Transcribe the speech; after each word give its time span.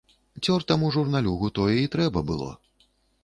Цёртаму 0.45 0.87
журналюгу 0.95 1.51
тое 1.59 1.77
і 1.83 1.91
трэба 1.97 2.19
было. 2.31 2.49